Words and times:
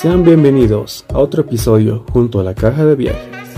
Sean 0.00 0.24
bienvenidos 0.24 1.04
a 1.10 1.18
otro 1.18 1.42
episodio 1.42 2.06
junto 2.10 2.40
a 2.40 2.42
la 2.42 2.54
Caja 2.54 2.86
de 2.86 2.96
Viajes, 2.96 3.48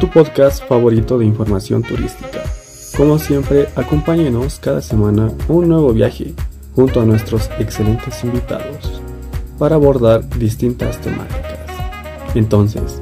tu 0.00 0.10
podcast 0.10 0.66
favorito 0.66 1.18
de 1.18 1.24
información 1.24 1.84
turística. 1.84 2.42
Como 2.96 3.16
siempre, 3.20 3.68
acompáñenos 3.76 4.58
cada 4.58 4.82
semana 4.82 5.30
un 5.46 5.68
nuevo 5.68 5.92
viaje 5.92 6.34
junto 6.74 7.00
a 7.00 7.04
nuestros 7.04 7.48
excelentes 7.60 8.24
invitados 8.24 9.00
para 9.56 9.76
abordar 9.76 10.28
distintas 10.30 11.00
temáticas. 11.00 11.70
Entonces, 12.34 13.00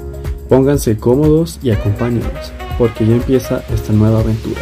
pónganse 0.51 0.99
cómodos 0.99 1.61
y 1.63 1.71
acompáñenos 1.71 2.53
porque 2.77 3.07
ya 3.07 3.15
empieza 3.15 3.65
esta 3.73 3.95
nueva 3.95 4.21
aventura. 4.21 4.61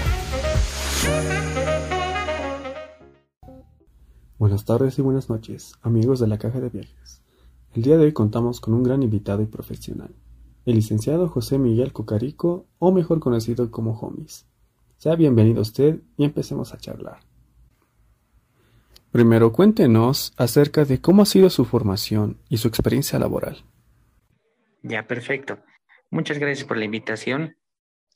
Buenas 4.38 4.64
tardes 4.64 5.00
y 5.00 5.02
buenas 5.02 5.28
noches, 5.28 5.72
amigos 5.82 6.20
de 6.20 6.28
la 6.28 6.38
Caja 6.38 6.60
de 6.60 6.68
Viajes. 6.68 7.19
El 7.72 7.82
día 7.82 7.96
de 7.96 8.06
hoy 8.06 8.12
contamos 8.12 8.60
con 8.60 8.74
un 8.74 8.82
gran 8.82 9.04
invitado 9.04 9.42
y 9.42 9.46
profesional, 9.46 10.10
el 10.66 10.74
licenciado 10.74 11.28
José 11.28 11.56
Miguel 11.56 11.92
Cocarico, 11.92 12.66
o 12.80 12.90
mejor 12.90 13.20
conocido 13.20 13.70
como 13.70 13.92
Homies. 13.92 14.44
Sea 14.98 15.14
bienvenido 15.14 15.62
usted 15.62 16.00
y 16.16 16.24
empecemos 16.24 16.74
a 16.74 16.78
charlar. 16.78 17.20
Primero 19.12 19.52
cuéntenos 19.52 20.32
acerca 20.36 20.84
de 20.84 21.00
cómo 21.00 21.22
ha 21.22 21.26
sido 21.26 21.48
su 21.48 21.64
formación 21.64 22.38
y 22.48 22.56
su 22.56 22.66
experiencia 22.66 23.20
laboral. 23.20 23.62
Ya, 24.82 25.06
perfecto. 25.06 25.60
Muchas 26.10 26.38
gracias 26.38 26.66
por 26.66 26.76
la 26.76 26.86
invitación. 26.86 27.56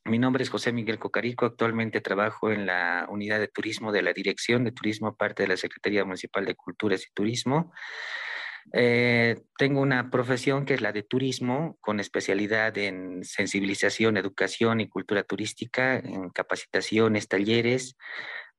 Mi 0.05 0.19
nombre 0.19 0.43
es 0.43 0.51
José 0.51 0.73
Miguel 0.73 0.99
Cocarico. 0.99 1.47
Actualmente 1.47 2.01
trabajo 2.01 2.51
en 2.51 2.67
la 2.67 3.07
unidad 3.09 3.39
de 3.39 3.47
turismo 3.47 3.93
de 3.93 4.03
la 4.03 4.13
Dirección 4.13 4.65
de 4.65 4.73
Turismo, 4.73 5.15
parte 5.15 5.45
de 5.45 5.49
la 5.49 5.57
Secretaría 5.57 6.05
Municipal 6.05 6.45
de 6.45 6.57
Culturas 6.57 7.07
y 7.09 7.15
Turismo. 7.15 7.73
Eh, 8.73 9.37
tengo 9.59 9.81
una 9.81 10.11
profesión 10.11 10.65
que 10.65 10.75
es 10.75 10.81
la 10.81 10.93
de 10.93 11.03
turismo, 11.03 11.77
con 11.81 12.01
especialidad 12.01 12.77
en 12.79 13.25
sensibilización, 13.25 14.17
educación 14.17 14.81
y 14.81 14.89
cultura 14.89 15.23
turística, 15.23 15.97
en 15.97 16.31
capacitaciones, 16.31 17.29
talleres. 17.29 17.97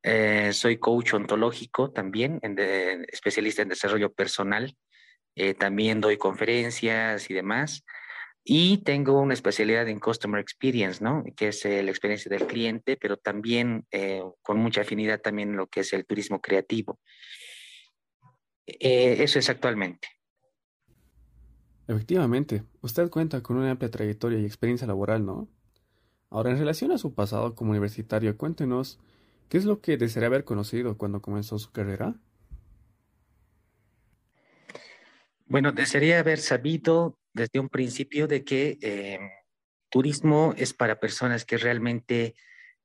Eh, 0.04 0.54
soy 0.54 0.78
coach 0.78 1.14
ontológico 1.14 1.92
también, 1.92 2.40
especialista 3.12 3.64
en 3.64 3.70
desarrollo 3.70 4.14
personal. 4.14 4.76
Eh, 5.36 5.54
también 5.54 6.00
doy 6.00 6.18
conferencias 6.18 7.30
y 7.30 7.34
demás. 7.34 7.84
Y 8.48 8.84
tengo 8.84 9.20
una 9.20 9.34
especialidad 9.34 9.88
en 9.90 10.00
Customer 10.00 10.40
Experience, 10.40 11.04
¿no? 11.04 11.24
Que 11.36 11.48
es 11.48 11.66
la 11.66 11.90
experiencia 11.90 12.30
del 12.30 12.46
cliente, 12.46 12.96
pero 12.96 13.18
también 13.18 13.88
con 14.44 14.58
mucha 14.58 14.82
afinidad 14.82 15.20
también 15.20 15.50
en 15.50 15.58
lo 15.58 15.66
que 15.66 15.80
es 15.80 15.92
el 15.94 16.06
turismo 16.06 16.40
creativo. 16.40 17.00
Eh, 18.68 19.24
eso 19.24 19.40
es 19.40 19.50
actualmente. 19.50 20.08
Efectivamente, 21.88 22.64
usted 22.82 23.10
cuenta 23.10 23.42
con 23.44 23.58
una 23.58 23.72
amplia 23.72 23.92
trayectoria 23.92 24.40
y 24.40 24.46
experiencia 24.46 24.88
laboral, 24.88 25.26
¿no? 25.26 25.48
Ahora, 26.32 26.52
en 26.52 26.58
relación 26.58 26.92
a 26.92 26.98
su 26.98 27.14
pasado 27.14 27.54
como 27.54 27.72
universitario, 27.72 28.36
cuéntenos, 28.38 29.00
¿qué 29.50 29.58
es 29.58 29.66
lo 29.66 29.82
que 29.82 29.98
desearía 29.98 30.28
haber 30.28 30.44
conocido 30.44 30.98
cuando 30.98 31.22
comenzó 31.22 31.60
su 31.60 31.72
carrera? 31.72 32.16
Bueno, 35.46 35.72
desearía 35.72 36.20
haber 36.20 36.40
sabido 36.40 37.20
desde 37.34 37.60
un 37.60 37.70
principio 37.70 38.28
de 38.28 38.44
que 38.44 38.80
eh, 38.82 39.20
turismo 39.90 40.56
es 40.58 40.74
para 40.74 41.00
personas 41.00 41.46
que 41.46 41.58
realmente, 41.58 42.36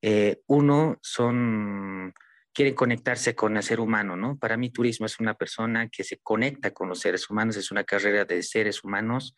eh, 0.02 0.42
uno, 0.46 0.98
son 1.00 2.12
quieren 2.52 2.74
conectarse 2.74 3.34
con 3.34 3.56
el 3.56 3.62
ser 3.62 3.80
humano, 3.80 4.16
¿no? 4.16 4.38
Para 4.38 4.56
mí 4.56 4.70
turismo 4.70 5.06
es 5.06 5.20
una 5.20 5.34
persona 5.34 5.88
que 5.88 6.04
se 6.04 6.18
conecta 6.18 6.72
con 6.72 6.88
los 6.88 7.00
seres 7.00 7.30
humanos, 7.30 7.56
es 7.56 7.70
una 7.70 7.84
carrera 7.84 8.24
de 8.24 8.42
seres 8.42 8.82
humanos, 8.82 9.34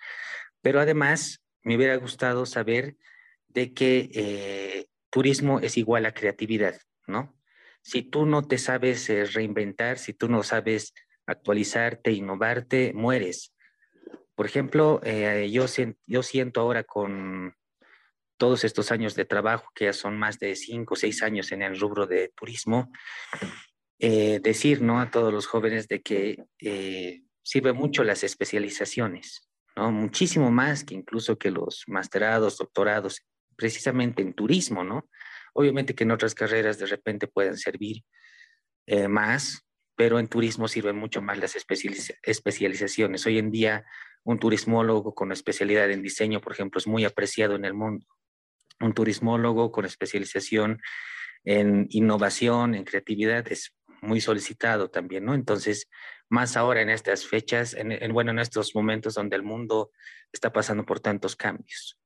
pero 0.60 0.80
además 0.80 1.42
me 1.62 1.76
hubiera 1.76 1.96
gustado 1.96 2.46
saber 2.46 2.96
de 3.48 3.74
que 3.74 4.10
eh, 4.14 4.86
turismo 5.10 5.60
es 5.60 5.76
igual 5.76 6.06
a 6.06 6.14
creatividad, 6.14 6.80
¿no? 7.06 7.36
Si 7.82 8.02
tú 8.02 8.26
no 8.26 8.46
te 8.46 8.58
sabes 8.58 9.10
eh, 9.10 9.24
reinventar, 9.24 9.98
si 9.98 10.14
tú 10.14 10.28
no 10.28 10.42
sabes 10.42 10.94
actualizarte, 11.26 12.12
innovarte, 12.12 12.92
mueres. 12.94 13.54
Por 14.34 14.46
ejemplo, 14.46 15.00
eh, 15.04 15.50
yo, 15.50 15.66
yo 16.06 16.22
siento 16.22 16.60
ahora 16.60 16.84
con 16.84 17.54
todos 18.42 18.64
estos 18.64 18.90
años 18.90 19.14
de 19.14 19.24
trabajo, 19.24 19.70
que 19.72 19.84
ya 19.84 19.92
son 19.92 20.18
más 20.18 20.40
de 20.40 20.56
cinco 20.56 20.94
o 20.94 20.96
seis 20.96 21.22
años 21.22 21.52
en 21.52 21.62
el 21.62 21.78
rubro 21.78 22.08
de 22.08 22.32
turismo, 22.34 22.90
eh, 24.00 24.40
decir 24.42 24.82
¿no? 24.82 25.00
a 25.00 25.12
todos 25.12 25.32
los 25.32 25.46
jóvenes 25.46 25.86
de 25.86 26.02
que 26.02 26.42
eh, 26.58 27.22
sirve 27.40 27.72
mucho 27.72 28.02
las 28.02 28.24
especializaciones, 28.24 29.48
¿no? 29.76 29.92
muchísimo 29.92 30.50
más 30.50 30.82
que 30.82 30.96
incluso 30.96 31.38
que 31.38 31.52
los 31.52 31.84
masterados, 31.86 32.58
doctorados, 32.58 33.22
precisamente 33.54 34.22
en 34.22 34.34
turismo, 34.34 34.82
¿no? 34.82 35.08
Obviamente 35.54 35.94
que 35.94 36.02
en 36.02 36.10
otras 36.10 36.34
carreras 36.34 36.80
de 36.80 36.86
repente 36.86 37.28
pueden 37.28 37.56
servir 37.56 38.02
eh, 38.86 39.06
más, 39.06 39.64
pero 39.94 40.18
en 40.18 40.26
turismo 40.26 40.66
sirven 40.66 40.96
mucho 40.96 41.22
más 41.22 41.38
las 41.38 41.54
especializaciones. 41.54 43.24
Hoy 43.24 43.38
en 43.38 43.52
día, 43.52 43.84
un 44.24 44.40
turismólogo 44.40 45.14
con 45.14 45.30
especialidad 45.30 45.88
en 45.92 46.02
diseño, 46.02 46.40
por 46.40 46.54
ejemplo, 46.54 46.80
es 46.80 46.88
muy 46.88 47.04
apreciado 47.04 47.54
en 47.54 47.64
el 47.66 47.74
mundo 47.74 48.04
un 48.82 48.92
turismólogo 48.92 49.72
con 49.72 49.84
especialización 49.84 50.80
en 51.44 51.86
innovación, 51.90 52.74
en 52.74 52.84
creatividad, 52.84 53.50
es 53.50 53.74
muy 54.00 54.20
solicitado 54.20 54.90
también, 54.90 55.24
¿no? 55.24 55.34
Entonces, 55.34 55.88
más 56.28 56.56
ahora 56.56 56.82
en 56.82 56.90
estas 56.90 57.26
fechas, 57.26 57.74
en, 57.74 58.12
bueno, 58.12 58.30
en 58.30 58.38
estos 58.38 58.74
momentos 58.74 59.14
donde 59.14 59.36
el 59.36 59.42
mundo 59.42 59.90
está 60.32 60.52
pasando 60.52 60.84
por 60.84 61.00
tantos 61.00 61.36
cambios. 61.36 61.98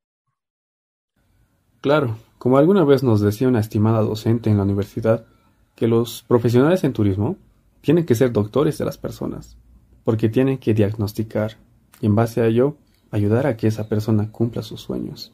Claro, 1.80 2.18
como 2.38 2.58
alguna 2.58 2.84
vez 2.84 3.02
nos 3.02 3.20
decía 3.20 3.48
una 3.48 3.60
estimada 3.60 4.00
docente 4.00 4.50
en 4.50 4.56
la 4.56 4.64
universidad, 4.64 5.26
que 5.74 5.86
los 5.86 6.24
profesionales 6.26 6.84
en 6.84 6.92
turismo 6.92 7.36
tienen 7.82 8.04
que 8.04 8.14
ser 8.14 8.32
doctores 8.32 8.78
de 8.78 8.84
las 8.84 8.98
personas, 8.98 9.56
porque 10.04 10.28
tienen 10.28 10.58
que 10.58 10.74
diagnosticar 10.74 11.58
y 12.00 12.06
en 12.06 12.14
base 12.14 12.40
a 12.40 12.46
ello 12.46 12.76
ayudar 13.10 13.46
a 13.46 13.56
que 13.56 13.68
esa 13.68 13.88
persona 13.88 14.32
cumpla 14.32 14.62
sus 14.62 14.80
sueños. 14.80 15.32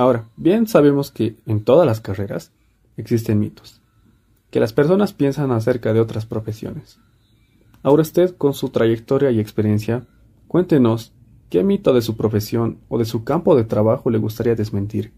Ahora, 0.00 0.30
bien 0.34 0.66
sabemos 0.66 1.10
que 1.10 1.36
en 1.44 1.62
todas 1.62 1.86
las 1.86 2.00
carreras 2.00 2.54
existen 2.96 3.38
mitos, 3.38 3.82
que 4.50 4.58
las 4.58 4.72
personas 4.72 5.12
piensan 5.12 5.50
acerca 5.50 5.92
de 5.92 6.00
otras 6.00 6.24
profesiones. 6.24 6.98
Ahora 7.82 8.00
usted, 8.00 8.34
con 8.34 8.54
su 8.54 8.70
trayectoria 8.70 9.30
y 9.30 9.40
experiencia, 9.40 10.06
cuéntenos 10.48 11.12
qué 11.50 11.62
mito 11.64 11.92
de 11.92 12.00
su 12.00 12.16
profesión 12.16 12.80
o 12.88 12.96
de 12.96 13.04
su 13.04 13.24
campo 13.24 13.54
de 13.54 13.64
trabajo 13.64 14.08
le 14.08 14.16
gustaría 14.16 14.54
desmentir. 14.54 15.12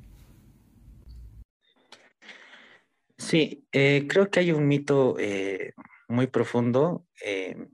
Sí, 3.16 3.64
eh, 3.70 4.08
creo 4.08 4.30
que 4.30 4.40
hay 4.40 4.50
un 4.50 4.66
mito 4.66 5.14
eh, 5.20 5.74
muy 6.08 6.26
profundo. 6.26 7.06
Eh, 7.24 7.68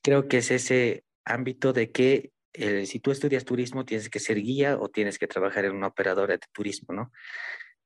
creo 0.00 0.26
que 0.26 0.38
es 0.38 0.52
ese 0.52 1.04
ámbito 1.26 1.74
de 1.74 1.90
que 1.90 2.31
si 2.54 3.00
tú 3.00 3.10
estudias 3.10 3.44
turismo, 3.44 3.84
tienes 3.84 4.10
que 4.10 4.20
ser 4.20 4.40
guía 4.40 4.78
o 4.78 4.88
tienes 4.88 5.18
que 5.18 5.26
trabajar 5.26 5.64
en 5.64 5.74
una 5.74 5.88
operadora 5.88 6.34
de 6.34 6.40
turismo, 6.52 6.94
¿no? 6.94 7.12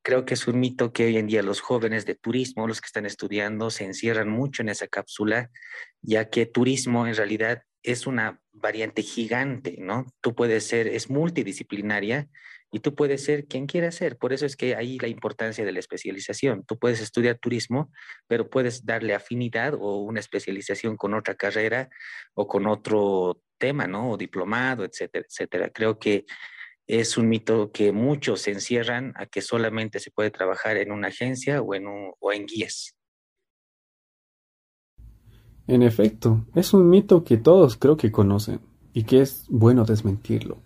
Creo 0.03 0.25
que 0.25 0.35
es 0.35 0.47
un 0.47 0.61
mito 0.61 0.93
que 0.93 1.07
hoy 1.07 1.17
en 1.17 1.27
día 1.27 1.43
los 1.43 1.61
jóvenes 1.61 2.07
de 2.07 2.15
turismo, 2.15 2.69
los 2.69 2.81
que 2.81 2.87
están 2.87 3.07
estudiando, 3.07 3.71
se 3.71 3.85
encierran 3.85 4.29
mucho 4.29 4.63
en 4.63 4.69
esa 4.69 4.87
cápsula, 4.87 5.51
ya 6.01 6.31
que 6.31 6.47
turismo 6.47 7.07
en 7.07 7.17
realidad 7.17 7.63
es 7.83 8.07
una 8.07 8.41
variante 8.53 9.03
gigante, 9.03 9.77
¿no? 9.81 10.07
Tú 10.21 10.35
puedes 10.35 10.65
ser, 10.65 10.87
es 10.87 11.11
multidisciplinaria 11.11 12.29
y 12.77 12.81
tú 12.81 12.95
puedes 12.95 13.25
ser 13.25 13.47
quien 13.47 13.67
quieras 13.67 13.95
ser. 13.95 14.19
Por 14.19 14.35
eso 14.35 14.45
es 14.45 14.55
que 14.55 14.77
ahí 14.77 14.99
la 14.99 15.09
importancia 15.09 15.65
de 15.65 15.73
la 15.73 15.79
especialización. 15.79 16.63
Tú 16.67 16.79
puedes 16.79 17.01
estudiar 17.01 17.39
turismo, 17.39 17.91
pero 18.27 18.51
puedes 18.51 18.85
darle 18.85 19.15
afinidad 19.15 19.73
o 19.73 20.03
una 20.03 20.21
especialización 20.21 20.99
con 20.99 21.15
otra 21.15 21.37
carrera 21.37 21.89
o 22.35 22.47
con 22.47 22.67
otro 22.67 23.41
tema, 23.57 23.87
¿no? 23.87 24.11
O 24.11 24.19
diplomado, 24.19 24.85
etcétera, 24.85 25.25
etcétera. 25.27 25.71
Creo 25.71 25.99
que 25.99 26.27
es 26.87 27.17
un 27.17 27.31
mito 27.31 27.73
que 27.73 27.93
muchos 27.93 28.47
encierran 28.47 29.15
a 29.17 29.25
que 29.25 29.41
solamente 29.41 29.99
se 29.99 30.11
puede 30.11 30.31
trabajar 30.31 30.77
en 30.77 30.93
una 30.93 31.09
agencia 31.09 31.63
o 31.63 31.75
en, 31.75 31.87
o 31.87 32.33
en 32.35 32.45
guías. 32.45 32.95
En 35.67 35.83
efecto, 35.83 36.45
es 36.55 36.75
un 36.75 36.91
mito 36.91 37.25
que 37.25 37.39
todos 37.39 37.79
creo 37.79 37.97
que 37.97 38.13
conocen 38.13 38.61
y 38.93 39.05
que 39.05 39.23
es 39.23 39.47
bueno 39.49 39.87
desmentirlo. 39.87 40.66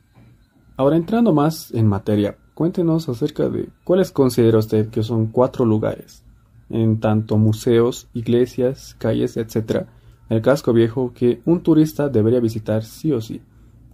Ahora 0.80 0.96
entrando 0.96 1.34
más 1.34 1.72
en 1.72 1.86
materia, 1.86 2.38
cuéntenos 2.54 3.06
acerca 3.06 3.50
de 3.50 3.68
cuáles 3.84 4.10
considera 4.10 4.56
usted 4.56 4.88
que 4.88 5.02
son 5.02 5.26
cuatro 5.26 5.66
lugares, 5.66 6.24
en 6.70 7.00
tanto 7.00 7.36
museos, 7.36 8.08
iglesias, 8.14 8.96
calles, 8.98 9.36
etc., 9.36 9.86
el 10.30 10.40
casco 10.40 10.72
viejo 10.72 11.12
que 11.12 11.42
un 11.44 11.62
turista 11.62 12.08
debería 12.08 12.40
visitar 12.40 12.82
sí 12.82 13.12
o 13.12 13.20
sí 13.20 13.42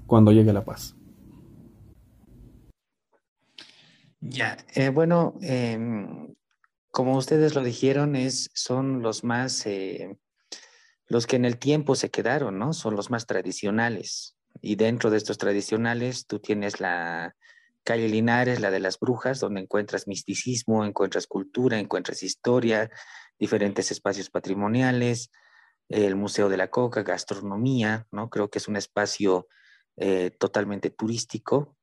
cuando 0.06 0.30
llegue 0.30 0.50
a 0.50 0.52
La 0.52 0.64
Paz. 0.64 0.94
Ya, 4.20 4.56
eh, 4.76 4.90
bueno, 4.90 5.34
em, 5.40 6.36
como 6.92 7.16
ustedes 7.16 7.56
lo 7.56 7.64
dijeron, 7.64 8.14
es, 8.14 8.48
son 8.54 9.02
los 9.02 9.24
más, 9.24 9.66
eh, 9.66 10.16
Los 11.08 11.26
que 11.26 11.34
en 11.34 11.46
el 11.46 11.58
tiempo 11.58 11.96
se 11.96 12.10
quedaron, 12.10 12.60
¿no? 12.60 12.72
Son 12.72 12.94
los 12.94 13.10
más 13.10 13.26
tradicionales. 13.26 14.35
Y 14.60 14.76
dentro 14.76 15.10
de 15.10 15.16
estos 15.18 15.38
tradicionales, 15.38 16.26
tú 16.26 16.38
tienes 16.38 16.80
la 16.80 17.34
calle 17.84 18.08
Linares, 18.08 18.60
la 18.60 18.70
de 18.70 18.80
las 18.80 18.98
brujas, 18.98 19.40
donde 19.40 19.60
encuentras 19.60 20.08
misticismo, 20.08 20.84
encuentras 20.84 21.26
cultura, 21.26 21.78
encuentras 21.78 22.22
historia, 22.22 22.90
diferentes 23.38 23.90
espacios 23.90 24.28
patrimoniales, 24.28 25.30
el 25.88 26.16
Museo 26.16 26.48
de 26.48 26.56
la 26.56 26.68
Coca, 26.68 27.02
gastronomía, 27.02 28.06
¿no? 28.10 28.28
Creo 28.28 28.50
que 28.50 28.58
es 28.58 28.66
un 28.66 28.76
espacio 28.76 29.46
eh, 29.96 30.30
totalmente 30.30 30.90
turístico. 30.90 31.76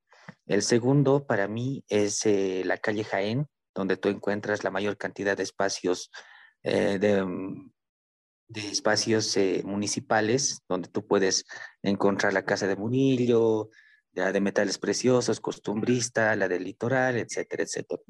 El 0.46 0.62
segundo, 0.62 1.25
para 1.25 1.48
mí, 1.48 1.84
es 1.88 2.25
eh, 2.25 2.64
la 2.66 2.78
calle 2.78 3.04
Jaén, 3.06 3.48
donde 3.74 3.98
tú 3.98 4.10
encuentras 4.10 4.64
la 4.64 4.72
mayor 4.72 4.98
cantidad 4.98 5.38
de 5.38 5.44
espacios 5.44 6.12
eh, 6.64 6.98
de, 7.00 7.24
mm, 7.24 7.72
de, 8.54 8.70
espacios 8.70 9.38
municipales, 9.64 10.62
donde 10.68 10.90
tú 10.90 11.06
puedes 11.06 11.46
encontrar 11.82 12.34
la 12.34 12.46
Casa 12.46 12.68
de 12.68 12.76
Murillo, 12.76 13.70
la 14.14 14.32
de 14.32 14.42
metales 14.42 14.78
preciosos, 14.78 15.40
costumbrista, 15.40 16.36
la 16.36 16.48
del 16.48 16.64
litoral, 16.64 17.18
etcétera, 17.18 17.64
etcétera. 17.64 18.02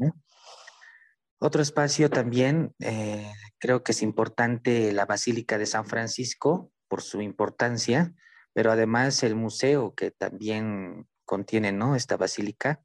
Otro 1.39 1.61
espacio 1.61 2.09
también, 2.09 2.73
eh, 2.79 3.31
creo 3.57 3.83
que 3.83 3.91
es 3.91 4.01
importante 4.01 4.93
la 4.93 5.05
Basílica 5.05 5.57
de 5.57 5.65
San 5.65 5.85
Francisco 5.85 6.71
por 6.87 7.01
su 7.01 7.21
importancia, 7.21 8.13
pero 8.53 8.71
además 8.71 9.23
el 9.23 9.35
museo 9.35 9.93
que 9.95 10.11
también 10.11 11.07
contiene 11.25 11.71
¿no? 11.71 11.95
esta 11.95 12.17
basílica 12.17 12.81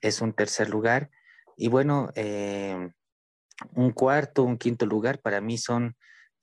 es 0.00 0.20
un 0.20 0.32
tercer 0.32 0.68
lugar. 0.68 1.10
Y 1.56 1.68
bueno, 1.68 2.10
eh, 2.14 2.90
un 3.74 3.92
cuarto, 3.92 4.42
un 4.42 4.58
quinto 4.58 4.86
lugar 4.86 5.20
para 5.20 5.40
mí 5.40 5.58
son 5.58 5.86
eh, 5.86 5.96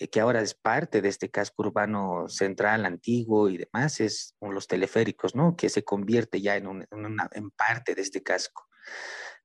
que 0.07 0.19
ahora 0.19 0.41
es 0.41 0.53
parte 0.53 1.01
de 1.01 1.09
este 1.09 1.29
casco 1.29 1.63
urbano 1.63 2.29
central, 2.29 2.85
antiguo 2.85 3.49
y 3.49 3.57
demás, 3.57 3.99
es 3.99 4.35
los 4.41 4.67
teleféricos, 4.67 5.35
¿no? 5.35 5.55
Que 5.55 5.69
se 5.69 5.83
convierte 5.83 6.41
ya 6.41 6.55
en 6.55 7.51
parte 7.57 7.95
de 7.95 8.01
este 8.01 8.23
casco. 8.23 8.67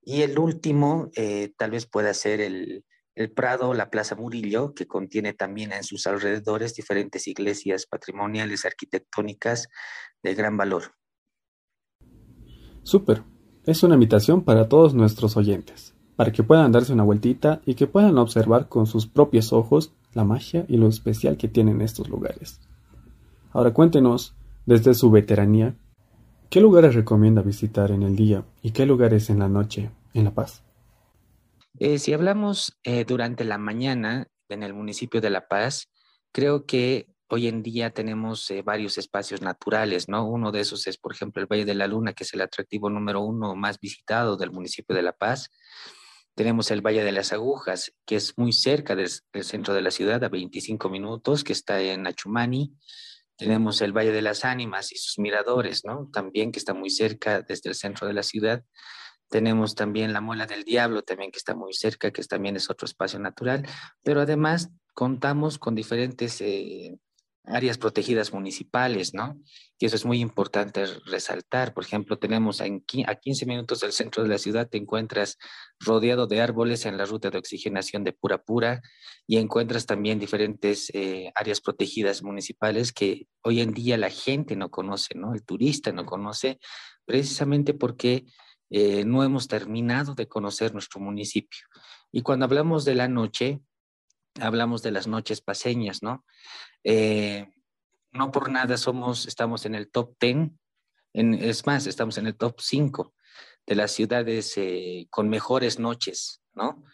Y 0.02 0.22
el 0.22 0.38
último, 0.38 1.10
eh, 1.16 1.52
tal 1.56 1.70
vez 1.70 1.86
pueda 1.86 2.12
ser 2.14 2.40
el, 2.40 2.84
el 3.14 3.32
Prado, 3.32 3.74
la 3.74 3.90
Plaza 3.90 4.14
Murillo, 4.14 4.74
que 4.74 4.86
contiene 4.86 5.32
también 5.32 5.72
en 5.72 5.84
sus 5.84 6.06
alrededores 6.06 6.74
diferentes 6.74 7.26
iglesias 7.26 7.86
patrimoniales 7.86 8.64
arquitectónicas 8.64 9.68
de 10.22 10.34
gran 10.34 10.56
valor. 10.56 10.94
Súper. 12.82 13.22
Es 13.64 13.82
una 13.82 13.94
invitación 13.94 14.44
para 14.44 14.68
todos 14.68 14.94
nuestros 14.94 15.38
oyentes, 15.38 15.93
para 16.16 16.32
que 16.32 16.42
puedan 16.42 16.72
darse 16.72 16.92
una 16.92 17.02
vueltita 17.02 17.60
y 17.66 17.74
que 17.74 17.86
puedan 17.86 18.18
observar 18.18 18.68
con 18.68 18.86
sus 18.86 19.06
propios 19.06 19.52
ojos 19.52 19.92
la 20.12 20.24
magia 20.24 20.64
y 20.68 20.76
lo 20.76 20.88
especial 20.88 21.36
que 21.36 21.48
tienen 21.48 21.80
estos 21.80 22.08
lugares. 22.08 22.60
Ahora 23.52 23.72
cuéntenos, 23.72 24.34
desde 24.66 24.94
su 24.94 25.10
veteranía, 25.10 25.74
¿qué 26.50 26.60
lugares 26.60 26.94
recomienda 26.94 27.42
visitar 27.42 27.90
en 27.90 28.02
el 28.02 28.16
día 28.16 28.44
y 28.62 28.70
qué 28.70 28.86
lugares 28.86 29.30
en 29.30 29.40
la 29.40 29.48
noche 29.48 29.90
en 30.12 30.24
La 30.24 30.30
Paz? 30.32 30.62
Eh, 31.78 31.98
si 31.98 32.12
hablamos 32.12 32.78
eh, 32.84 33.04
durante 33.04 33.44
la 33.44 33.58
mañana 33.58 34.28
en 34.48 34.62
el 34.62 34.74
municipio 34.74 35.20
de 35.20 35.30
La 35.30 35.48
Paz, 35.48 35.88
creo 36.32 36.66
que 36.66 37.08
hoy 37.28 37.48
en 37.48 37.62
día 37.62 37.90
tenemos 37.90 38.48
eh, 38.50 38.62
varios 38.62 38.96
espacios 38.98 39.42
naturales, 39.42 40.08
¿no? 40.08 40.28
Uno 40.28 40.52
de 40.52 40.60
esos 40.60 40.86
es, 40.86 40.98
por 40.98 41.12
ejemplo, 41.12 41.42
el 41.42 41.48
Valle 41.48 41.64
de 41.64 41.74
la 41.74 41.88
Luna, 41.88 42.12
que 42.12 42.24
es 42.24 42.32
el 42.34 42.40
atractivo 42.40 42.88
número 42.90 43.20
uno 43.22 43.56
más 43.56 43.80
visitado 43.80 44.36
del 44.36 44.52
municipio 44.52 44.94
de 44.94 45.02
La 45.02 45.12
Paz. 45.12 45.50
Tenemos 46.34 46.70
el 46.70 46.80
Valle 46.80 47.04
de 47.04 47.12
las 47.12 47.32
Agujas, 47.32 47.92
que 48.04 48.16
es 48.16 48.36
muy 48.36 48.52
cerca 48.52 48.96
del, 48.96 49.08
centro 49.44 49.72
de 49.72 49.82
la 49.82 49.90
ciudad, 49.90 50.22
a 50.24 50.28
25 50.28 50.88
minutos, 50.88 51.44
que 51.44 51.52
está 51.52 51.80
en 51.80 52.06
Achumani. 52.06 52.74
Tenemos 53.36 53.80
el 53.82 53.92
Valle 53.92 54.10
de 54.10 54.22
las 54.22 54.44
Ánimas 54.44 54.92
y 54.92 54.96
sus 54.96 55.18
miradores, 55.18 55.84
¿no? 55.84 56.08
También 56.12 56.50
que 56.50 56.58
está 56.58 56.74
muy 56.74 56.90
cerca 56.90 57.42
desde 57.42 57.70
el 57.70 57.76
centro 57.76 58.06
de 58.06 58.14
la 58.14 58.22
ciudad. 58.22 58.64
Tenemos 59.28 59.74
también 59.74 60.12
la 60.12 60.20
Muela 60.20 60.46
del 60.46 60.64
Diablo, 60.64 61.02
también 61.02 61.30
que 61.30 61.38
está 61.38 61.54
muy 61.54 61.72
cerca, 61.72 62.10
que 62.10 62.22
también 62.24 62.56
es 62.56 62.68
otro 62.68 62.86
espacio 62.86 63.18
natural. 63.18 63.66
Pero 64.02 64.20
además 64.20 64.70
contamos 64.92 65.58
con 65.58 65.74
diferentes 65.74 66.40
eh, 66.40 66.98
áreas 67.46 67.76
protegidas 67.76 68.32
municipales, 68.32 69.12
¿no? 69.12 69.38
Y 69.78 69.86
eso 69.86 69.96
es 69.96 70.04
muy 70.04 70.20
importante 70.20 70.86
resaltar. 71.06 71.74
Por 71.74 71.84
ejemplo, 71.84 72.18
tenemos 72.18 72.60
a 72.60 72.66
15 72.66 73.46
minutos 73.46 73.80
del 73.80 73.92
centro 73.92 74.22
de 74.22 74.30
la 74.30 74.38
ciudad, 74.38 74.68
te 74.68 74.78
encuentras 74.78 75.36
rodeado 75.78 76.26
de 76.26 76.40
árboles 76.40 76.86
en 76.86 76.96
la 76.96 77.04
ruta 77.04 77.30
de 77.30 77.38
oxigenación 77.38 78.02
de 78.02 78.12
Pura 78.12 78.38
Pura 78.38 78.80
y 79.26 79.36
encuentras 79.36 79.84
también 79.84 80.18
diferentes 80.18 80.90
eh, 80.94 81.32
áreas 81.34 81.60
protegidas 81.60 82.22
municipales 82.22 82.92
que 82.92 83.26
hoy 83.42 83.60
en 83.60 83.74
día 83.74 83.98
la 83.98 84.10
gente 84.10 84.56
no 84.56 84.70
conoce, 84.70 85.14
¿no? 85.14 85.34
El 85.34 85.44
turista 85.44 85.92
no 85.92 86.06
conoce, 86.06 86.58
precisamente 87.04 87.74
porque 87.74 88.24
eh, 88.70 89.04
no 89.04 89.22
hemos 89.22 89.48
terminado 89.48 90.14
de 90.14 90.28
conocer 90.28 90.72
nuestro 90.72 91.00
municipio. 91.00 91.66
Y 92.10 92.22
cuando 92.22 92.46
hablamos 92.46 92.84
de 92.84 92.94
la 92.94 93.08
noche, 93.08 93.60
hablamos 94.40 94.82
de 94.82 94.90
las 94.90 95.06
noches 95.06 95.40
paseñas, 95.40 96.02
¿no? 96.02 96.24
Eh, 96.82 97.46
no 98.12 98.30
por 98.30 98.50
nada 98.50 98.76
somos, 98.76 99.26
estamos 99.26 99.66
en 99.66 99.74
el 99.74 99.90
top 99.90 100.16
10, 100.20 100.50
en, 101.14 101.34
es 101.34 101.66
más, 101.66 101.86
estamos 101.86 102.18
en 102.18 102.26
el 102.26 102.36
top 102.36 102.60
5 102.60 103.14
de 103.66 103.74
las 103.74 103.92
ciudades 103.92 104.52
eh, 104.56 105.06
con 105.10 105.28
mejores 105.28 105.78
noches, 105.78 106.40
¿no? 106.54 106.84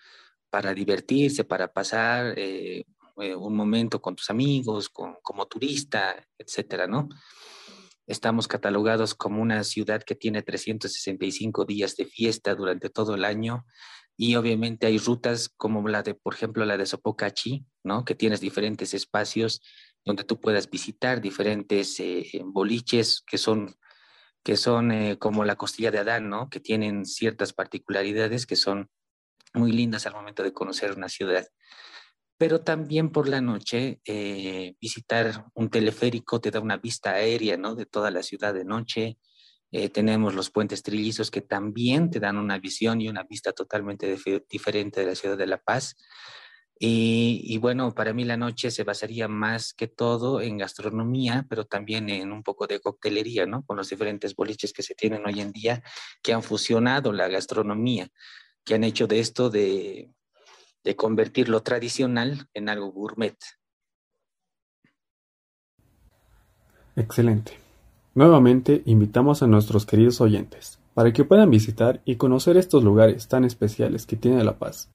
Para 0.51 0.75
divertirse, 0.75 1.45
para 1.45 1.73
pasar 1.73 2.35
eh, 2.37 2.85
un 3.17 3.55
momento 3.55 4.01
con 4.01 4.17
tus 4.17 4.31
amigos, 4.31 4.89
con, 4.89 5.17
como 5.23 5.47
turista, 5.47 6.17
etcétera, 6.39 6.87
¿no? 6.87 7.09
Estamos 8.07 8.49
catalogados 8.49 9.15
como 9.15 9.41
una 9.41 9.63
ciudad 9.63 10.03
que 10.03 10.15
tiene 10.15 10.43
365 10.43 11.65
días 11.65 11.97
de 11.97 12.07
fiesta 12.07 12.55
durante 12.55 12.91
todo 12.91 13.15
el 13.15 13.25
año 13.25 13.65
y 14.23 14.37
obviamente 14.37 14.87
hay 14.87 14.99
rutas 14.99 15.49
como 15.49 15.89
la 15.89 16.03
de, 16.03 16.13
por 16.15 16.35
ejemplo, 16.35 16.67
la 16.67 16.77
de 16.77 16.85
Sopocachi, 16.85 17.65
¿no? 17.83 18.05
Que 18.05 18.15
tienes 18.15 18.43
diferentes 18.43 18.93
espacios 18.93 19.63
donde 20.05 20.25
tú 20.25 20.39
puedas 20.39 20.69
visitar 20.69 21.23
diferentes 21.23 21.99
eh, 22.01 22.31
boliches 22.45 23.23
que 23.27 23.39
son, 23.39 23.75
que 24.45 24.59
son 24.59 24.93
eh, 24.93 25.19
como 25.19 25.47
la 25.47 25.57
costilla 25.57 25.91
de 25.91 26.01
Adán, 26.01 26.29
¿no? 26.29 26.51
Que 26.51 26.61
tienen 26.61 27.07
ciertas 27.07 27.55
particularidades 27.55 28.45
que 28.45 28.57
son 28.57 28.91
muy 29.55 29.73
lindas 29.73 30.05
al 30.05 30.13
momento 30.13 30.43
de 30.43 30.53
conocer 30.53 30.93
una 30.93 31.09
ciudad. 31.09 31.49
Pero 32.37 32.61
también 32.61 33.13
por 33.13 33.27
la 33.27 33.41
noche, 33.41 34.03
eh, 34.05 34.75
visitar 34.83 35.47
un 35.55 35.71
teleférico 35.71 36.43
te 36.43 36.51
da 36.51 36.61
una 36.61 36.77
vista 36.77 37.13
aérea, 37.13 37.57
¿no? 37.57 37.75
De 37.75 37.87
toda 37.87 38.11
la 38.11 38.23
ciudad 38.23 38.53
de 38.53 38.67
noche 38.67 39.17
eh, 39.73 39.89
tenemos 39.89 40.35
los 40.35 40.51
puentes 40.51 40.83
trillizos 40.83 41.31
que 41.31 41.43
también 41.43 42.11
te 42.11 42.21
dan 42.21 42.37
una 42.37 42.59
visión 42.59 43.01
y 43.01 43.09
una 43.09 43.23
vista 43.23 43.53
totalmente 43.53 44.17
diferente 44.49 45.01
de 45.01 45.07
la 45.07 45.15
ciudad 45.15 45.39
de 45.39 45.47
La 45.47 45.59
Paz. 45.59 45.97
Y, 46.83 47.59
bueno, 47.59 47.95
para 47.95 48.15
mí 48.15 48.25
la 48.25 48.39
noche 48.39 48.71
se 48.71 48.85
basaría 48.85 49.29
más 49.29 49.75
que 49.75 49.87
todo 49.87 50.41
en 50.41 50.57
gastronomía, 50.57 51.45
pero 51.47 51.67
también 51.67 52.09
en 52.09 52.33
un 52.33 52.43
poco 52.43 52.67
de 52.67 52.81
coctelería, 52.81 53.45
¿no? 53.45 53.63
Con 53.67 53.77
los 53.77 53.91
diferentes 53.91 54.35
boliches 54.35 54.73
que 54.73 54.83
se 54.83 54.95
tienen 54.95 55.27
hoy 55.27 55.43
en 55.43 55.53
día, 55.53 55.83
que 56.23 56.33
han 56.33 56.43
fusionado 56.43 57.13
la 57.13 57.29
gastronomía, 57.29 58.09
que 58.65 58.77
han 58.77 58.85
hecho 58.85 59.07
de 59.07 59.21
esto 59.21 59.51
de, 59.51 60.15
de 60.83 60.97
convertir 60.97 61.51
lo 61.51 61.63
tradicional 61.63 62.49
en 62.55 62.71
algo 62.71 62.91
gourmet. 62.93 63.37
Excelente. 66.97 67.70
Nuevamente 68.15 68.83
invitamos 68.87 69.41
a 69.43 69.47
nuestros 69.47 69.87
queridos 69.87 70.21
oyentes 70.21 70.81
para 70.95 71.13
que 71.13 71.25
puedan 71.25 71.49
visitar 71.49 72.01
y 72.05 72.17
conocer 72.17 72.57
estos 72.57 72.83
lugares 72.83 73.29
tan 73.29 73.45
especiales 73.45 74.05
que 74.05 74.17
tiene 74.17 74.43
La 74.43 74.59
Paz. 74.59 74.91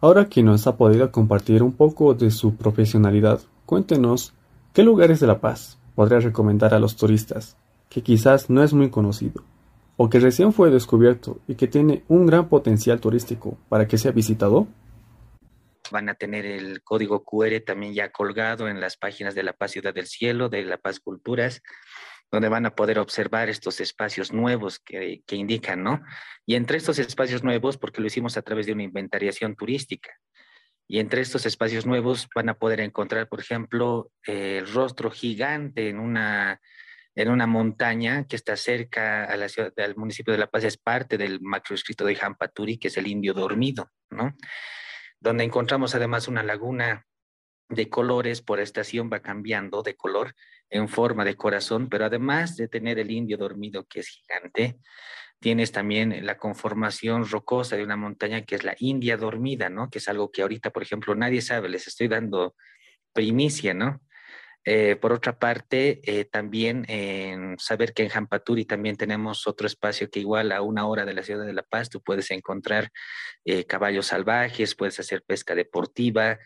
Ahora 0.00 0.28
que 0.28 0.44
nos 0.44 0.68
ha 0.68 0.76
podido 0.76 1.10
compartir 1.10 1.64
un 1.64 1.72
poco 1.72 2.14
de 2.14 2.30
su 2.30 2.54
profesionalidad, 2.54 3.40
cuéntenos 3.66 4.34
qué 4.72 4.84
lugares 4.84 5.18
de 5.18 5.26
La 5.26 5.40
Paz 5.40 5.78
podría 5.96 6.20
recomendar 6.20 6.74
a 6.74 6.78
los 6.78 6.94
turistas 6.94 7.56
que 7.88 8.02
quizás 8.02 8.48
no 8.48 8.62
es 8.62 8.72
muy 8.72 8.88
conocido 8.88 9.42
o 9.96 10.08
que 10.08 10.20
recién 10.20 10.52
fue 10.52 10.70
descubierto 10.70 11.40
y 11.48 11.56
que 11.56 11.66
tiene 11.66 12.04
un 12.06 12.24
gran 12.24 12.48
potencial 12.48 13.00
turístico 13.00 13.58
para 13.68 13.88
que 13.88 13.98
sea 13.98 14.12
visitado. 14.12 14.68
Van 15.90 16.08
a 16.08 16.14
tener 16.14 16.46
el 16.46 16.84
código 16.84 17.24
QR 17.24 17.60
también 17.66 17.94
ya 17.94 18.12
colgado 18.12 18.68
en 18.68 18.80
las 18.80 18.96
páginas 18.96 19.34
de 19.34 19.42
La 19.42 19.54
Paz 19.54 19.72
Ciudad 19.72 19.92
del 19.92 20.06
Cielo, 20.06 20.48
de 20.48 20.64
La 20.64 20.76
Paz 20.76 21.00
Culturas, 21.00 21.62
donde 22.30 22.48
van 22.48 22.66
a 22.66 22.74
poder 22.74 22.98
observar 22.98 23.48
estos 23.48 23.80
espacios 23.80 24.32
nuevos 24.32 24.78
que, 24.80 25.22
indican, 25.30 25.82
¿no? 25.82 26.02
Y 26.46 26.56
entre 26.56 26.76
estos 26.76 26.98
espacios 26.98 27.42
nuevos, 27.42 27.78
porque 27.78 28.00
lo 28.00 28.06
hicimos 28.06 28.36
a 28.36 28.42
través 28.42 28.66
de 28.66 28.72
una 28.72 28.82
inventariación 28.82 29.56
turística, 29.56 30.10
y 30.86 31.00
entre 31.00 31.20
estos 31.20 31.44
espacios 31.46 31.86
nuevos 31.86 32.28
van 32.34 32.48
a 32.48 32.54
poder 32.54 32.80
encontrar, 32.80 33.28
por 33.28 33.40
ejemplo, 33.40 34.10
el 34.22 34.66
rostro 34.72 35.10
gigante 35.10 35.90
en 35.90 35.98
una, 35.98 36.60
en 37.14 37.30
una 37.30 37.46
montaña 37.46 38.26
que 38.26 38.36
está 38.36 38.56
cerca 38.56 39.24
a 39.24 39.36
la 39.36 39.48
ciudad, 39.50 39.72
al 39.78 39.96
municipio 39.96 40.32
de 40.32 40.38
La 40.38 40.46
Paz, 40.46 40.64
es 40.64 40.78
parte 40.78 41.18
del 41.18 41.40
macroescrito 41.40 42.04
de 42.06 42.14
Jampaturi, 42.14 42.78
que 42.78 42.88
es 42.88 42.96
el 42.96 43.06
indio 43.06 43.34
dormido, 43.34 43.90
¿no? 44.10 44.34
Donde 45.20 45.44
encontramos 45.44 45.94
además 45.94 46.26
una 46.26 46.42
laguna 46.42 47.06
de 47.68 47.90
colores 47.90 48.40
por 48.40 48.60
estación 48.60 49.10
va 49.12 49.20
cambiando 49.20 49.82
de 49.82 49.94
color 49.94 50.34
en 50.70 50.88
forma 50.88 51.24
de 51.24 51.36
corazón, 51.36 51.88
pero 51.88 52.04
además 52.04 52.56
de 52.56 52.68
tener 52.68 52.98
el 52.98 53.10
indio 53.10 53.36
dormido 53.36 53.84
que 53.86 54.00
es 54.00 54.08
gigante, 54.08 54.78
tienes 55.40 55.72
también 55.72 56.26
la 56.26 56.36
conformación 56.36 57.28
rocosa 57.28 57.76
de 57.76 57.84
una 57.84 57.96
montaña 57.96 58.42
que 58.42 58.56
es 58.56 58.64
la 58.64 58.74
India 58.78 59.16
dormida, 59.16 59.68
¿no? 59.68 59.88
Que 59.90 59.98
es 59.98 60.08
algo 60.08 60.30
que 60.30 60.42
ahorita, 60.42 60.70
por 60.70 60.82
ejemplo, 60.82 61.14
nadie 61.14 61.42
sabe, 61.42 61.68
les 61.68 61.86
estoy 61.86 62.08
dando 62.08 62.54
primicia, 63.12 63.74
¿no? 63.74 64.00
Eh, 64.64 64.96
por 64.96 65.12
otra 65.12 65.38
parte, 65.38 66.00
eh, 66.04 66.26
también 66.26 66.84
saber 67.58 67.94
que 67.94 68.02
en 68.02 68.10
Jampaturi 68.10 68.66
también 68.66 68.96
tenemos 68.96 69.46
otro 69.46 69.66
espacio 69.66 70.10
que 70.10 70.20
igual 70.20 70.52
a 70.52 70.60
una 70.60 70.86
hora 70.86 71.06
de 71.06 71.14
la 71.14 71.22
ciudad 71.22 71.46
de 71.46 71.54
La 71.54 71.62
Paz 71.62 71.88
tú 71.88 72.02
puedes 72.02 72.30
encontrar 72.30 72.90
eh, 73.46 73.64
caballos 73.64 74.08
salvajes, 74.08 74.74
puedes 74.74 75.00
hacer 75.00 75.22
pesca 75.22 75.54
deportiva, 75.54 76.38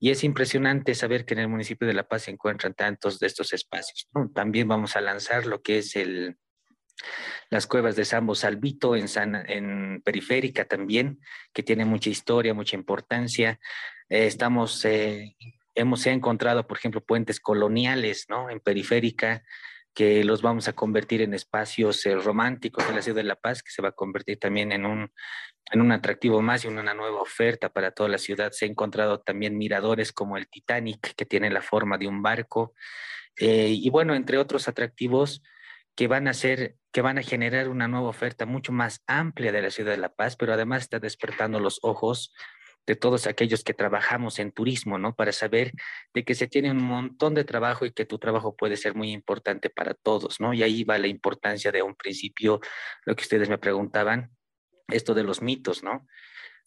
y 0.00 0.10
es 0.10 0.22
impresionante 0.24 0.94
saber 0.94 1.24
que 1.24 1.34
en 1.34 1.40
el 1.40 1.48
municipio 1.48 1.86
de 1.86 1.94
La 1.94 2.06
Paz 2.06 2.22
se 2.22 2.30
encuentran 2.30 2.74
tantos 2.74 3.18
de 3.18 3.26
estos 3.26 3.52
espacios. 3.52 4.08
También 4.34 4.68
vamos 4.68 4.96
a 4.96 5.00
lanzar 5.00 5.46
lo 5.46 5.60
que 5.60 5.78
es 5.78 5.96
el, 5.96 6.36
las 7.50 7.66
cuevas 7.66 7.96
de 7.96 8.04
Sambo 8.04 8.34
Salvito 8.34 8.94
en, 8.94 9.06
en 9.46 10.02
Periférica 10.02 10.66
también, 10.66 11.20
que 11.52 11.62
tiene 11.62 11.84
mucha 11.84 12.10
historia, 12.10 12.54
mucha 12.54 12.76
importancia. 12.76 13.58
Eh, 14.08 14.26
estamos, 14.26 14.84
eh, 14.84 15.36
hemos 15.74 16.06
encontrado, 16.06 16.66
por 16.66 16.78
ejemplo, 16.78 17.04
puentes 17.04 17.40
coloniales 17.40 18.26
¿no? 18.28 18.50
en 18.50 18.60
Periférica 18.60 19.42
que 19.98 20.22
los 20.22 20.42
vamos 20.42 20.68
a 20.68 20.74
convertir 20.74 21.22
en 21.22 21.34
espacios 21.34 22.06
eh, 22.06 22.14
románticos 22.14 22.86
de 22.86 22.94
la 22.94 23.02
ciudad 23.02 23.16
de 23.16 23.24
La 23.24 23.34
Paz, 23.34 23.64
que 23.64 23.72
se 23.72 23.82
va 23.82 23.88
a 23.88 23.96
convertir 23.96 24.38
también 24.38 24.70
en 24.70 24.86
un, 24.86 25.10
en 25.72 25.80
un 25.80 25.90
atractivo 25.90 26.40
más 26.40 26.64
y 26.64 26.68
en 26.68 26.78
una 26.78 26.94
nueva 26.94 27.20
oferta 27.20 27.68
para 27.68 27.90
toda 27.90 28.08
la 28.08 28.18
ciudad. 28.18 28.52
Se 28.52 28.64
han 28.64 28.70
encontrado 28.70 29.18
también 29.18 29.58
miradores 29.58 30.12
como 30.12 30.36
el 30.36 30.48
Titanic, 30.48 31.16
que 31.16 31.26
tiene 31.26 31.50
la 31.50 31.62
forma 31.62 31.98
de 31.98 32.06
un 32.06 32.22
barco, 32.22 32.74
eh, 33.40 33.70
y 33.70 33.90
bueno, 33.90 34.14
entre 34.14 34.38
otros 34.38 34.68
atractivos 34.68 35.42
que 35.96 36.06
van 36.06 36.28
a 36.28 36.32
ser, 36.32 36.76
que 36.92 37.02
van 37.02 37.18
a 37.18 37.22
generar 37.22 37.68
una 37.68 37.88
nueva 37.88 38.08
oferta 38.08 38.46
mucho 38.46 38.70
más 38.70 39.02
amplia 39.08 39.50
de 39.50 39.62
la 39.62 39.70
ciudad 39.70 39.90
de 39.90 39.98
La 39.98 40.14
Paz, 40.14 40.36
pero 40.36 40.52
además 40.52 40.82
está 40.82 41.00
despertando 41.00 41.58
los 41.58 41.80
ojos 41.82 42.32
de 42.88 42.96
todos 42.96 43.26
aquellos 43.26 43.64
que 43.64 43.74
trabajamos 43.74 44.38
en 44.38 44.50
turismo, 44.50 44.98
¿no? 44.98 45.14
Para 45.14 45.30
saber 45.32 45.72
de 46.14 46.24
que 46.24 46.34
se 46.34 46.48
tiene 46.48 46.70
un 46.70 46.82
montón 46.82 47.34
de 47.34 47.44
trabajo 47.44 47.84
y 47.84 47.92
que 47.92 48.06
tu 48.06 48.18
trabajo 48.18 48.56
puede 48.56 48.78
ser 48.78 48.94
muy 48.94 49.12
importante 49.12 49.68
para 49.68 49.92
todos, 49.92 50.40
¿no? 50.40 50.54
Y 50.54 50.62
ahí 50.62 50.84
va 50.84 50.96
la 50.96 51.06
importancia 51.06 51.70
de 51.70 51.82
un 51.82 51.94
principio, 51.94 52.60
lo 53.04 53.14
que 53.14 53.24
ustedes 53.24 53.50
me 53.50 53.58
preguntaban, 53.58 54.30
esto 54.88 55.12
de 55.12 55.22
los 55.22 55.42
mitos, 55.42 55.82
¿no? 55.82 56.06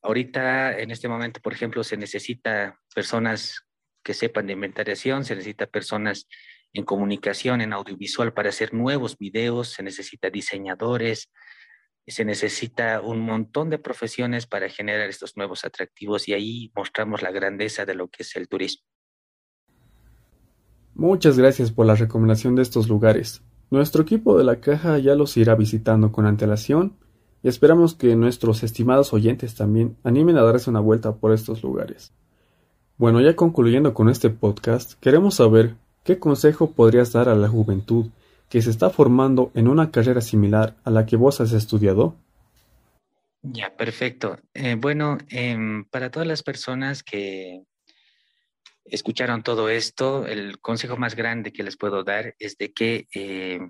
Ahorita, 0.03 0.77
en 0.77 0.91
este 0.91 1.07
momento, 1.07 1.41
por 1.41 1.53
ejemplo, 1.53 1.83
se 1.83 1.97
necesita 1.97 2.79
personas 2.93 3.65
que 4.03 4.13
sepan 4.13 4.45
de 4.45 4.53
inventariación, 4.53 5.25
se 5.25 5.33
necesita 5.33 5.65
personas 5.65 6.27
en 6.71 6.85
comunicación, 6.85 7.61
en 7.61 7.73
audiovisual 7.73 8.31
para 8.31 8.49
hacer 8.49 8.75
nuevos 8.75 9.17
videos, 9.17 9.69
se 9.69 9.81
necesita 9.81 10.29
diseñadores, 10.29 11.31
se 12.07 12.25
necesita 12.25 13.01
un 13.01 13.19
montón 13.19 13.69
de 13.69 13.77
profesiones 13.77 14.47
para 14.47 14.69
generar 14.69 15.09
estos 15.09 15.37
nuevos 15.37 15.63
atractivos 15.65 16.27
y 16.27 16.33
ahí 16.33 16.71
mostramos 16.75 17.21
la 17.21 17.31
grandeza 17.31 17.85
de 17.85 17.95
lo 17.95 18.07
que 18.07 18.23
es 18.23 18.35
el 18.35 18.47
turismo. 18.47 18.83
Muchas 20.95 21.37
gracias 21.37 21.71
por 21.71 21.85
la 21.85 21.95
recomendación 21.95 22.55
de 22.55 22.63
estos 22.63 22.87
lugares. 22.89 23.41
Nuestro 23.69 24.03
equipo 24.03 24.37
de 24.37 24.43
la 24.43 24.59
caja 24.59 24.97
ya 24.97 25.15
los 25.15 25.37
irá 25.37 25.55
visitando 25.55 26.11
con 26.11 26.25
antelación 26.25 26.97
y 27.43 27.47
esperamos 27.47 27.95
que 27.95 28.15
nuestros 28.15 28.63
estimados 28.63 29.13
oyentes 29.13 29.55
también 29.55 29.95
animen 30.03 30.37
a 30.37 30.43
darse 30.43 30.69
una 30.69 30.79
vuelta 30.79 31.15
por 31.15 31.31
estos 31.31 31.63
lugares. 31.63 32.13
Bueno, 32.97 33.21
ya 33.21 33.35
concluyendo 33.35 33.93
con 33.93 34.09
este 34.09 34.29
podcast, 34.29 34.93
queremos 34.99 35.35
saber 35.35 35.75
qué 36.03 36.19
consejo 36.19 36.71
podrías 36.71 37.13
dar 37.13 37.29
a 37.29 37.35
la 37.35 37.47
juventud 37.47 38.07
que 38.51 38.61
se 38.61 38.69
está 38.69 38.89
formando 38.89 39.49
en 39.55 39.69
una 39.69 39.91
carrera 39.91 40.19
similar 40.19 40.75
a 40.83 40.91
la 40.91 41.05
que 41.05 41.15
vos 41.15 41.39
has 41.39 41.53
estudiado? 41.53 42.17
Ya, 43.41 43.75
perfecto. 43.75 44.37
Eh, 44.53 44.75
bueno, 44.75 45.17
em, 45.29 45.85
para 45.85 46.11
todas 46.11 46.27
las 46.27 46.43
personas 46.43 47.01
que 47.01 47.63
escucharon 48.83 49.41
todo 49.41 49.69
esto, 49.69 50.27
el 50.27 50.59
consejo 50.59 50.97
más 50.97 51.15
grande 51.15 51.53
que 51.53 51.63
les 51.63 51.77
puedo 51.77 52.03
dar 52.03 52.35
es 52.39 52.57
de 52.57 52.73
que 52.73 53.07
eh, 53.15 53.61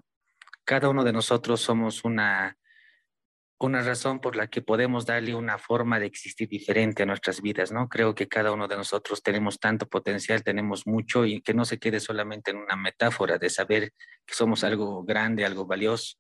cada 0.66 0.90
uno 0.90 1.04
de 1.04 1.14
nosotros 1.14 1.62
somos 1.62 2.04
una 2.04 2.58
una 3.68 3.82
razón 3.82 4.20
por 4.20 4.36
la 4.36 4.48
que 4.48 4.62
podemos 4.62 5.06
darle 5.06 5.36
una 5.36 5.58
forma 5.58 6.00
de 6.00 6.06
existir 6.06 6.48
diferente 6.48 7.04
a 7.04 7.06
nuestras 7.06 7.42
vidas, 7.42 7.72
¿no? 7.72 7.90
Creo 7.90 8.16
que 8.16 8.28
cada 8.28 8.52
uno 8.52 8.68
de 8.68 8.76
nosotros 8.76 9.22
tenemos 9.22 9.60
tanto 9.60 9.88
potencial, 9.88 10.44
tenemos 10.44 10.88
mucho 10.88 11.26
y 11.26 11.42
que 11.42 11.54
no 11.54 11.66
se 11.66 11.80
quede 11.80 12.00
solamente 12.00 12.52
en 12.52 12.58
una 12.58 12.76
metáfora 12.76 13.38
de 13.38 13.50
saber 13.50 13.94
que 14.26 14.34
somos 14.34 14.64
algo 14.64 15.04
grande, 15.04 15.46
algo 15.46 15.66
valioso, 15.66 16.18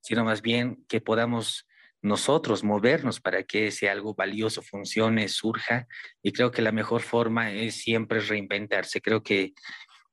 sino 0.00 0.24
más 0.24 0.42
bien 0.42 0.84
que 0.88 1.00
podamos 1.00 1.68
nosotros 2.00 2.64
movernos 2.64 3.20
para 3.20 3.44
que 3.44 3.68
ese 3.68 3.88
algo 3.88 4.14
valioso 4.14 4.60
funcione, 4.60 5.28
surja. 5.28 5.86
Y 6.22 6.32
creo 6.32 6.50
que 6.50 6.62
la 6.62 6.72
mejor 6.72 7.02
forma 7.02 7.52
es 7.52 7.76
siempre 7.76 8.20
reinventarse. 8.20 9.00
Creo 9.00 9.22
que 9.22 9.52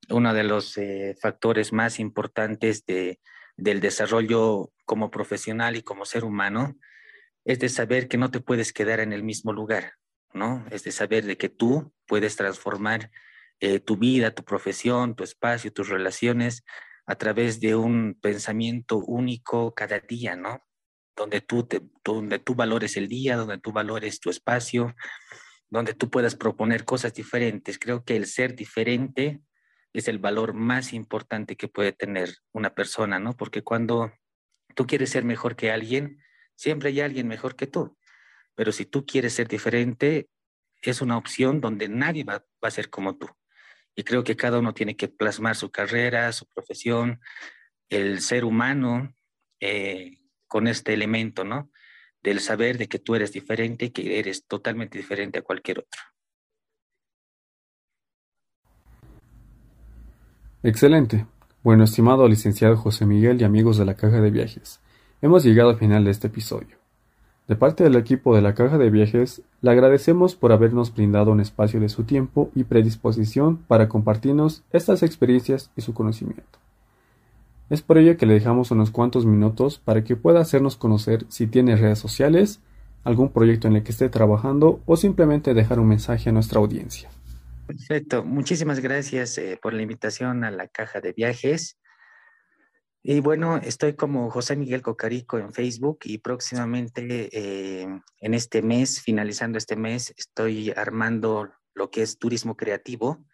uno 0.08 0.32
de 0.32 0.44
los 0.44 0.78
eh, 0.78 1.16
factores 1.20 1.72
más 1.72 1.98
importantes 1.98 2.86
de, 2.86 3.18
del 3.60 3.80
desarrollo 3.80 4.72
como 4.84 5.10
profesional 5.10 5.76
y 5.76 5.82
como 5.82 6.04
ser 6.04 6.24
humano 6.24 6.76
es 7.44 7.58
de 7.58 7.68
saber 7.68 8.08
que 8.08 8.18
no 8.18 8.30
te 8.30 8.40
puedes 8.40 8.72
quedar 8.72 9.00
en 9.00 9.12
el 9.12 9.22
mismo 9.22 9.52
lugar, 9.52 9.94
¿no? 10.32 10.64
Es 10.70 10.84
de 10.84 10.92
saber 10.92 11.24
de 11.24 11.36
que 11.36 11.48
tú 11.48 11.92
puedes 12.06 12.36
transformar 12.36 13.10
eh, 13.60 13.80
tu 13.80 13.96
vida, 13.96 14.34
tu 14.34 14.44
profesión, 14.44 15.14
tu 15.14 15.24
espacio, 15.24 15.72
tus 15.72 15.88
relaciones 15.88 16.64
a 17.06 17.16
través 17.16 17.60
de 17.60 17.74
un 17.74 18.18
pensamiento 18.20 18.98
único 18.98 19.74
cada 19.74 19.98
día, 20.00 20.36
¿no? 20.36 20.66
Donde 21.16 21.40
tú, 21.40 21.66
donde 22.04 22.38
tú 22.38 22.54
valores 22.54 22.96
el 22.96 23.08
día, 23.08 23.36
donde 23.36 23.58
tú 23.58 23.72
valores 23.72 24.20
tu 24.20 24.30
espacio, 24.30 24.94
donde 25.68 25.94
tú 25.94 26.10
puedas 26.10 26.36
proponer 26.36 26.84
cosas 26.84 27.14
diferentes. 27.14 27.78
Creo 27.78 28.04
que 28.04 28.16
el 28.16 28.26
ser 28.26 28.54
diferente 28.54 29.40
es 29.92 30.08
el 30.08 30.18
valor 30.18 30.54
más 30.54 30.92
importante 30.92 31.56
que 31.56 31.68
puede 31.68 31.92
tener 31.92 32.36
una 32.52 32.74
persona, 32.74 33.18
¿no? 33.18 33.36
Porque 33.36 33.62
cuando 33.62 34.12
tú 34.74 34.86
quieres 34.86 35.10
ser 35.10 35.24
mejor 35.24 35.56
que 35.56 35.70
alguien, 35.70 36.22
siempre 36.54 36.90
hay 36.90 37.00
alguien 37.00 37.26
mejor 37.26 37.56
que 37.56 37.66
tú. 37.66 37.96
Pero 38.54 38.72
si 38.72 38.84
tú 38.84 39.04
quieres 39.04 39.32
ser 39.32 39.48
diferente, 39.48 40.28
es 40.82 41.00
una 41.00 41.16
opción 41.16 41.60
donde 41.60 41.88
nadie 41.88 42.24
va, 42.24 42.44
a 42.60 42.70
ser 42.70 42.90
como 42.90 43.16
tú. 43.16 43.28
Y 43.94 44.04
creo 44.04 44.24
que 44.24 44.36
cada 44.36 44.58
uno 44.58 44.72
tiene 44.72 44.96
que 44.96 45.08
plasmar 45.08 45.56
su 45.56 45.70
carrera, 45.70 46.32
su 46.32 46.46
profesión, 46.46 47.20
el 47.88 48.20
ser 48.20 48.44
humano 48.44 49.14
eh, 49.58 50.18
con 50.46 50.68
este 50.68 50.94
elemento, 50.94 51.44
¿no? 51.44 51.70
Del 52.22 52.40
saber 52.40 52.78
de 52.78 52.88
que 52.88 52.98
tú 52.98 53.14
eres 53.14 53.32
diferente, 53.32 53.92
que 53.92 54.18
eres 54.18 54.46
totalmente 54.46 54.98
diferente 54.98 55.38
a 55.38 55.42
cualquier 55.42 55.80
otro. 55.80 56.00
Excelente. 60.62 61.24
Bueno, 61.64 61.84
estimado 61.84 62.28
licenciado 62.28 62.76
José 62.76 63.06
Miguel 63.06 63.40
y 63.40 63.44
amigos 63.44 63.78
de 63.78 63.86
la 63.86 63.94
Caja 63.94 64.20
de 64.20 64.30
Viajes, 64.30 64.80
hemos 65.22 65.42
llegado 65.42 65.70
al 65.70 65.78
final 65.78 66.04
de 66.04 66.10
este 66.10 66.26
episodio. 66.26 66.76
De 67.48 67.56
parte 67.56 67.82
del 67.82 67.96
equipo 67.96 68.36
de 68.36 68.42
la 68.42 68.54
Caja 68.54 68.76
de 68.76 68.90
Viajes, 68.90 69.40
le 69.62 69.70
agradecemos 69.70 70.34
por 70.34 70.52
habernos 70.52 70.94
brindado 70.94 71.32
un 71.32 71.40
espacio 71.40 71.80
de 71.80 71.88
su 71.88 72.04
tiempo 72.04 72.50
y 72.54 72.64
predisposición 72.64 73.56
para 73.56 73.88
compartirnos 73.88 74.62
estas 74.70 75.02
experiencias 75.02 75.70
y 75.76 75.80
su 75.80 75.94
conocimiento. 75.94 76.58
Es 77.70 77.80
por 77.80 77.96
ello 77.96 78.18
que 78.18 78.26
le 78.26 78.34
dejamos 78.34 78.70
unos 78.70 78.90
cuantos 78.90 79.24
minutos 79.24 79.78
para 79.78 80.04
que 80.04 80.14
pueda 80.14 80.40
hacernos 80.40 80.76
conocer 80.76 81.24
si 81.30 81.46
tiene 81.46 81.76
redes 81.76 82.00
sociales, 82.00 82.60
algún 83.02 83.30
proyecto 83.30 83.66
en 83.66 83.76
el 83.76 83.82
que 83.82 83.92
esté 83.92 84.10
trabajando 84.10 84.80
o 84.84 84.98
simplemente 84.98 85.54
dejar 85.54 85.80
un 85.80 85.88
mensaje 85.88 86.28
a 86.28 86.32
nuestra 86.34 86.60
audiencia. 86.60 87.08
Perfecto. 87.70 88.24
Muchísimas 88.24 88.80
gracias 88.80 89.38
eh, 89.38 89.56
por 89.62 89.74
la 89.74 89.82
invitación 89.82 90.42
a 90.42 90.50
la 90.50 90.66
caja 90.66 91.00
de 91.00 91.12
viajes. 91.12 91.78
Y 93.00 93.20
bueno, 93.20 93.58
estoy 93.58 93.94
como 93.94 94.28
José 94.28 94.56
Miguel 94.56 94.82
Cocarico 94.82 95.38
en 95.38 95.52
Facebook 95.52 96.00
y 96.02 96.18
próximamente 96.18 97.28
eh, 97.30 97.86
en 98.18 98.34
este 98.34 98.60
mes, 98.60 99.00
finalizando 99.00 99.56
este 99.56 99.76
mes, 99.76 100.12
estoy 100.16 100.70
armando 100.70 101.48
lo 101.72 101.92
que 101.92 102.02
es 102.02 102.18
turismo 102.18 102.56
creativo. 102.56 103.24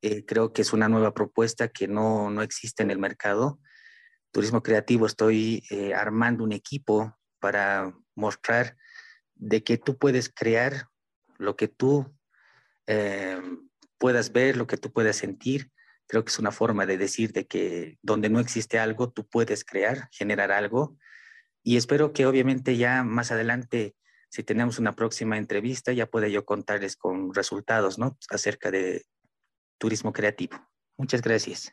Eh, 0.00 0.24
creo 0.24 0.54
que 0.54 0.62
es 0.62 0.72
una 0.72 0.88
nueva 0.88 1.12
propuesta 1.12 1.68
que 1.68 1.86
no, 1.86 2.30
no 2.30 2.40
existe 2.40 2.82
en 2.82 2.90
el 2.90 2.98
mercado. 2.98 3.60
Turismo 4.30 4.62
creativo, 4.62 5.04
estoy 5.04 5.62
armando 5.94 6.44
un 6.44 6.52
equipo 6.52 7.14
para 7.40 7.94
mostrar 8.14 8.78
de 9.34 9.62
que 9.62 9.76
tú 9.76 9.98
puedes 9.98 10.30
crear 10.30 10.86
lo 11.36 11.56
que 11.56 11.68
tú 11.68 12.10
puedas 14.02 14.32
ver, 14.32 14.56
lo 14.56 14.66
que 14.66 14.76
tú 14.76 14.92
puedas 14.92 15.14
sentir. 15.14 15.70
Creo 16.08 16.24
que 16.24 16.30
es 16.30 16.40
una 16.40 16.50
forma 16.50 16.86
de 16.86 16.98
decir 16.98 17.32
de 17.32 17.46
que 17.46 17.98
donde 18.02 18.28
no 18.30 18.40
existe 18.40 18.80
algo, 18.80 19.12
tú 19.12 19.28
puedes 19.28 19.64
crear, 19.64 20.08
generar 20.10 20.50
algo. 20.50 20.96
Y 21.62 21.76
espero 21.76 22.12
que 22.12 22.26
obviamente 22.26 22.76
ya 22.76 23.04
más 23.04 23.30
adelante, 23.30 23.94
si 24.28 24.42
tenemos 24.42 24.80
una 24.80 24.96
próxima 24.96 25.38
entrevista, 25.38 25.92
ya 25.92 26.10
pueda 26.10 26.26
yo 26.26 26.44
contarles 26.44 26.96
con 26.96 27.32
resultados, 27.32 27.96
¿no? 27.96 28.18
Acerca 28.28 28.72
de 28.72 29.04
turismo 29.78 30.12
creativo. 30.12 30.58
Muchas 30.96 31.22
gracias. 31.22 31.72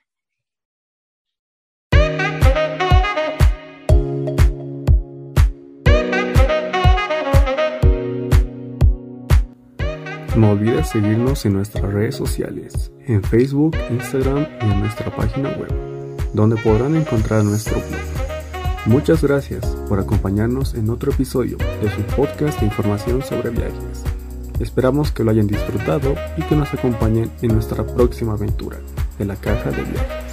No 10.39 10.51
olvides 10.51 10.88
seguirnos 10.88 11.46
en 11.46 11.51
nuestras 11.51 11.84
redes 11.91 12.15
sociales, 12.15 12.93
en 13.05 13.22
Facebook, 13.22 13.75
Instagram 13.89 14.48
y 14.62 14.72
en 14.72 14.79
nuestra 14.79 15.13
página 15.13 15.50
web, 15.50 15.69
donde 16.34 16.55
podrán 16.55 16.96
encontrar 16.96 17.43
nuestro 17.43 17.75
blog. 17.75 18.86
Muchas 18.86 19.22
gracias 19.22 19.65
por 19.89 20.00
acompañarnos 20.00 20.75
en 20.75 20.89
otro 20.91 21.12
episodio 21.12 21.58
de 21.58 21.91
su 21.91 22.01
podcast 22.15 22.58
de 22.62 22.67
información 22.67 23.22
sobre 23.22 23.50
viajes. 23.50 24.05
Esperamos 24.62 25.12
que 25.12 25.25
lo 25.25 25.31
hayan 25.31 25.48
disfrutado 25.48 26.15
y 26.38 26.41
que 26.43 26.55
nos 26.55 26.74
acompañen 26.74 27.29
en 27.41 27.53
nuestra 27.53 27.86
próxima 27.86 28.31
aventura 28.31 28.77
de 29.17 29.25
la 29.25 29.36
caja 29.36 29.72
de 29.72 29.84
viajes. 29.84 30.28